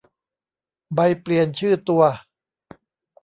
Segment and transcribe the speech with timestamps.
[0.95, 2.03] ใบเปลี่ยนชื่อตัว